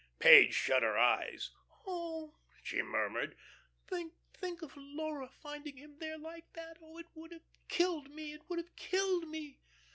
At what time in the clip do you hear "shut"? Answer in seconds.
0.55-0.81